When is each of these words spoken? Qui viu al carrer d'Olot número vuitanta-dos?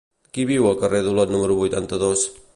Qui 0.37 0.45
viu 0.51 0.65
al 0.69 0.79
carrer 0.79 1.03
d'Olot 1.09 1.35
número 1.37 1.59
vuitanta-dos? 1.61 2.27